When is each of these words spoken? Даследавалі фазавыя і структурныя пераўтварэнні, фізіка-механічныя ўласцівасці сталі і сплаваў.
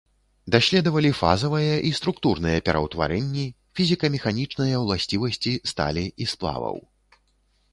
Даследавалі 0.53 1.11
фазавыя 1.17 1.75
і 1.89 1.91
структурныя 1.97 2.63
пераўтварэнні, 2.69 3.45
фізіка-механічныя 3.81 4.75
ўласцівасці 4.85 5.53
сталі 5.75 6.05
і 6.27 6.29
сплаваў. 6.33 6.75